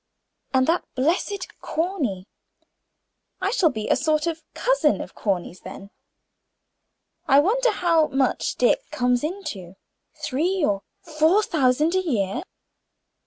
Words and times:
And 0.51 0.65
that 0.65 0.83
blessed 0.95 1.55
Corny? 1.59 2.27
I 3.39 3.51
shall 3.51 3.69
be 3.69 3.87
a 3.87 3.95
sort 3.95 4.25
of 4.25 4.41
cousin 4.55 4.99
of 4.99 5.13
Corny's 5.13 5.59
then. 5.59 5.91
I 7.27 7.39
wonder 7.39 7.69
how 7.69 8.07
much 8.07 8.55
Dick 8.55 8.79
comes 8.89 9.23
into 9.23 9.75
three 10.15 10.65
or 10.65 10.81
four 11.03 11.43
thousand 11.43 11.93
a 11.93 11.99
year? 12.01 12.41